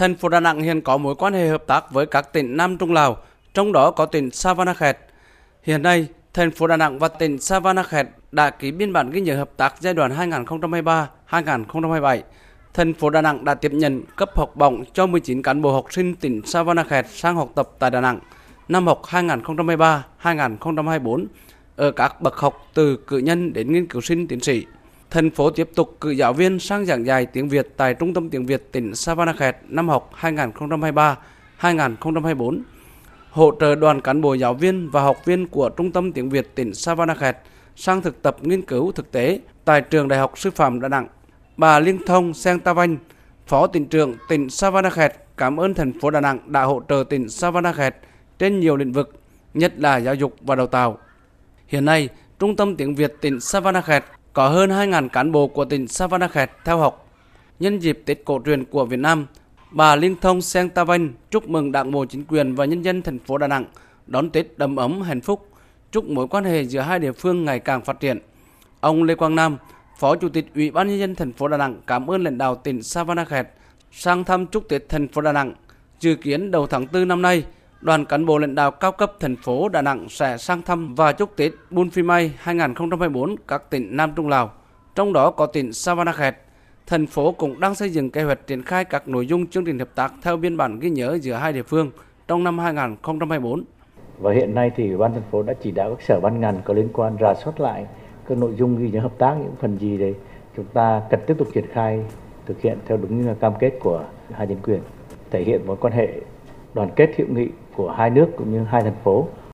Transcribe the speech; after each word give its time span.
Thành 0.00 0.16
phố 0.16 0.28
Đà 0.28 0.40
Nẵng 0.40 0.60
hiện 0.60 0.80
có 0.80 0.96
mối 0.96 1.14
quan 1.14 1.32
hệ 1.32 1.48
hợp 1.48 1.66
tác 1.66 1.90
với 1.90 2.06
các 2.06 2.32
tỉnh 2.32 2.56
Nam 2.56 2.78
Trung 2.78 2.92
Lào, 2.92 3.16
trong 3.54 3.72
đó 3.72 3.90
có 3.90 4.06
tỉnh 4.06 4.30
Savanakhet. 4.30 4.98
Hiện 5.62 5.82
nay, 5.82 6.06
thành 6.34 6.50
phố 6.50 6.66
Đà 6.66 6.76
Nẵng 6.76 6.98
và 6.98 7.08
tỉnh 7.08 7.38
Savanakhet 7.38 8.06
đã 8.32 8.50
ký 8.50 8.72
biên 8.72 8.92
bản 8.92 9.10
ghi 9.10 9.20
nhớ 9.20 9.36
hợp 9.36 9.50
tác 9.56 9.74
giai 9.80 9.94
đoạn 9.94 10.34
2023-2027. 11.30 12.20
Thành 12.74 12.94
phố 12.94 13.10
Đà 13.10 13.22
Nẵng 13.22 13.44
đã 13.44 13.54
tiếp 13.54 13.72
nhận 13.72 14.02
cấp 14.16 14.30
học 14.34 14.56
bổng 14.56 14.84
cho 14.92 15.06
19 15.06 15.42
cán 15.42 15.62
bộ 15.62 15.72
học 15.72 15.92
sinh 15.92 16.14
tỉnh 16.14 16.46
Savanakhet 16.46 17.06
sang 17.10 17.36
học 17.36 17.50
tập 17.54 17.70
tại 17.78 17.90
Đà 17.90 18.00
Nẵng 18.00 18.20
năm 18.68 18.86
học 18.86 19.02
2023-2024 19.04 21.26
ở 21.76 21.90
các 21.90 22.20
bậc 22.20 22.36
học 22.36 22.66
từ 22.74 22.96
cử 22.96 23.18
nhân 23.18 23.52
đến 23.52 23.72
nghiên 23.72 23.86
cứu 23.86 24.00
sinh 24.00 24.28
tiến 24.28 24.40
sĩ. 24.40 24.66
Thành 25.10 25.30
phố 25.30 25.50
tiếp 25.50 25.70
tục 25.74 25.96
cử 26.00 26.10
giáo 26.10 26.32
viên 26.32 26.58
sang 26.58 26.86
giảng 26.86 27.06
dạy 27.06 27.26
tiếng 27.26 27.48
Việt 27.48 27.68
tại 27.76 27.94
Trung 27.94 28.14
tâm 28.14 28.30
tiếng 28.30 28.46
Việt 28.46 28.72
tỉnh 28.72 28.94
Savanakhet 28.94 29.56
năm 29.68 29.88
học 29.88 30.10
2023-2024, 31.60 32.60
hỗ 33.30 33.52
trợ 33.60 33.74
đoàn 33.74 34.00
cán 34.00 34.20
bộ 34.20 34.34
giáo 34.34 34.54
viên 34.54 34.90
và 34.90 35.02
học 35.02 35.24
viên 35.24 35.46
của 35.46 35.68
Trung 35.68 35.92
tâm 35.92 36.12
tiếng 36.12 36.30
Việt 36.30 36.54
tỉnh 36.54 36.74
Savanakhet 36.74 37.36
sang 37.76 38.02
thực 38.02 38.22
tập 38.22 38.36
nghiên 38.40 38.62
cứu 38.62 38.92
thực 38.92 39.12
tế 39.12 39.40
tại 39.64 39.80
Trường 39.80 40.08
Đại 40.08 40.18
học 40.18 40.38
Sư 40.38 40.50
phạm 40.50 40.80
Đà 40.80 40.88
Nẵng. 40.88 41.06
Bà 41.56 41.78
Liên 41.78 41.98
Thông 42.06 42.34
Seng 42.34 42.60
Tavanh, 42.60 42.96
Phó 43.46 43.66
tỉnh 43.66 43.86
trưởng 43.86 44.14
tỉnh 44.28 44.50
Savanakhet 44.50 45.12
cảm 45.36 45.60
ơn 45.60 45.74
thành 45.74 46.00
phố 46.00 46.10
Đà 46.10 46.20
Nẵng 46.20 46.38
đã 46.46 46.62
hỗ 46.62 46.82
trợ 46.88 47.04
tỉnh 47.10 47.28
Savanakhet 47.28 47.96
trên 48.38 48.60
nhiều 48.60 48.76
lĩnh 48.76 48.92
vực, 48.92 49.20
nhất 49.54 49.72
là 49.76 49.96
giáo 49.96 50.14
dục 50.14 50.36
và 50.40 50.54
đào 50.54 50.66
tạo. 50.66 50.98
Hiện 51.66 51.84
nay, 51.84 52.08
Trung 52.38 52.56
tâm 52.56 52.76
tiếng 52.76 52.94
Việt 52.94 53.14
tỉnh 53.20 53.40
Savanakhet 53.40 54.04
có 54.32 54.48
hơn 54.48 54.70
2.000 54.70 55.08
cán 55.08 55.32
bộ 55.32 55.46
của 55.46 55.64
tỉnh 55.64 55.88
Savanakhet 55.88 56.50
theo 56.64 56.78
học. 56.78 57.08
Nhân 57.60 57.78
dịp 57.78 58.02
Tết 58.06 58.24
cổ 58.24 58.40
truyền 58.46 58.64
của 58.64 58.84
Việt 58.84 58.96
Nam, 58.96 59.26
bà 59.70 59.96
Liên 59.96 60.16
Thông 60.20 60.42
Seng 60.42 60.68
Tavan 60.68 61.12
chúc 61.30 61.48
mừng 61.48 61.72
Đảng 61.72 61.90
bộ 61.90 62.04
chính 62.04 62.24
quyền 62.24 62.54
và 62.54 62.64
nhân 62.64 62.82
dân 62.82 63.02
thành 63.02 63.18
phố 63.18 63.38
Đà 63.38 63.46
Nẵng 63.46 63.64
đón 64.06 64.30
Tết 64.30 64.58
đầm 64.58 64.76
ấm 64.76 65.02
hạnh 65.02 65.20
phúc, 65.20 65.48
chúc 65.92 66.04
mối 66.04 66.28
quan 66.28 66.44
hệ 66.44 66.64
giữa 66.64 66.80
hai 66.80 66.98
địa 66.98 67.12
phương 67.12 67.44
ngày 67.44 67.58
càng 67.58 67.84
phát 67.84 68.00
triển. 68.00 68.18
Ông 68.80 69.02
Lê 69.02 69.14
Quang 69.14 69.34
Nam, 69.34 69.56
Phó 69.98 70.16
Chủ 70.16 70.28
tịch 70.28 70.46
Ủy 70.54 70.70
ban 70.70 70.88
nhân 70.88 70.98
dân 70.98 71.14
thành 71.14 71.32
phố 71.32 71.48
Đà 71.48 71.56
Nẵng 71.56 71.80
cảm 71.86 72.10
ơn 72.10 72.24
lãnh 72.24 72.38
đạo 72.38 72.54
tỉnh 72.54 72.82
Savanakhet 72.82 73.48
sang 73.92 74.24
thăm 74.24 74.46
chúc 74.46 74.68
Tết 74.68 74.88
thành 74.88 75.08
phố 75.08 75.20
Đà 75.20 75.32
Nẵng. 75.32 75.54
Dự 76.00 76.14
kiến 76.14 76.50
đầu 76.50 76.66
tháng 76.66 76.86
4 76.92 77.08
năm 77.08 77.22
nay, 77.22 77.44
đoàn 77.80 78.04
cán 78.04 78.26
bộ 78.26 78.38
lãnh 78.38 78.54
đạo 78.54 78.70
cao 78.70 78.92
cấp 78.92 79.12
thành 79.20 79.36
phố 79.36 79.68
Đà 79.68 79.82
Nẵng 79.82 80.08
sẽ 80.08 80.36
sang 80.36 80.62
thăm 80.62 80.94
và 80.94 81.12
chúc 81.12 81.36
Tết 81.36 81.52
Bun 81.70 81.90
Phi 81.90 82.02
May 82.02 82.32
2024 82.38 83.36
các 83.48 83.70
tỉnh 83.70 83.96
Nam 83.96 84.12
Trung 84.16 84.28
Lào, 84.28 84.50
trong 84.94 85.12
đó 85.12 85.30
có 85.30 85.46
tỉnh 85.46 85.72
Savanakhet. 85.72 86.36
Thành 86.86 87.06
phố 87.06 87.32
cũng 87.32 87.60
đang 87.60 87.74
xây 87.74 87.90
dựng 87.90 88.10
kế 88.10 88.22
hoạch 88.22 88.46
triển 88.46 88.62
khai 88.62 88.84
các 88.84 89.08
nội 89.08 89.26
dung 89.26 89.46
chương 89.46 89.64
trình 89.64 89.78
hợp 89.78 89.88
tác 89.94 90.12
theo 90.22 90.36
biên 90.36 90.56
bản 90.56 90.78
ghi 90.80 90.90
nhớ 90.90 91.18
giữa 91.22 91.34
hai 91.34 91.52
địa 91.52 91.62
phương 91.62 91.90
trong 92.28 92.44
năm 92.44 92.58
2024. 92.58 93.64
Và 94.18 94.32
hiện 94.32 94.54
nay 94.54 94.70
thì 94.76 94.96
ban 94.96 95.12
thành 95.12 95.22
phố 95.30 95.42
đã 95.42 95.54
chỉ 95.62 95.70
đạo 95.70 95.94
các 95.94 96.04
sở 96.04 96.20
ban 96.20 96.40
ngành 96.40 96.60
có 96.64 96.74
liên 96.74 96.88
quan 96.92 97.16
rà 97.20 97.34
soát 97.34 97.60
lại 97.60 97.86
các 98.28 98.38
nội 98.38 98.54
dung 98.58 98.78
ghi 98.78 98.90
nhớ 98.90 99.00
hợp 99.00 99.18
tác 99.18 99.34
những 99.34 99.54
phần 99.60 99.78
gì 99.78 99.98
để 99.98 100.14
chúng 100.56 100.66
ta 100.72 101.02
cần 101.10 101.20
tiếp 101.26 101.34
tục 101.38 101.48
triển 101.54 101.66
khai 101.72 102.00
thực 102.46 102.60
hiện 102.60 102.78
theo 102.86 102.96
đúng 102.96 103.34
cam 103.40 103.52
kết 103.60 103.72
của 103.80 104.04
hai 104.32 104.46
chính 104.46 104.62
quyền 104.62 104.80
thể 105.30 105.44
hiện 105.44 105.66
mối 105.66 105.76
quan 105.80 105.92
hệ 105.92 106.20
đoàn 106.74 106.90
kết 106.96 107.10
hữu 107.16 107.28
nghị 107.28 107.48
của 107.76 107.90
hai 107.90 108.10
nước 108.10 108.28
cũng 108.36 108.52
như 108.52 108.64
hai 108.64 108.82
thành 108.82 108.96
phố. 109.04 109.26